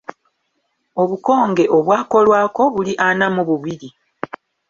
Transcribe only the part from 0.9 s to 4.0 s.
Obukonge obwakolwako buli ana mu bubiri.